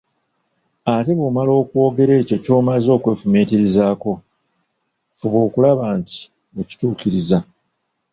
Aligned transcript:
Ate 0.93 1.11
bwomala 1.17 1.51
okwogera 1.61 2.13
ekyo 2.21 2.37
ky'omaze 2.43 2.89
okwefumiitirizaako, 2.97 4.11
fuba 5.17 5.37
okulaba 5.47 5.85
nti 5.99 6.17
okituukiriza. 6.61 7.37